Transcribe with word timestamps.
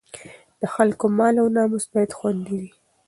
د 0.61 0.61
خلکو 0.75 1.05
مال 1.17 1.35
او 1.41 1.47
ناموس 1.55 1.85
باید 1.93 2.11
خوندي 2.17 2.53
وي. 2.61 2.69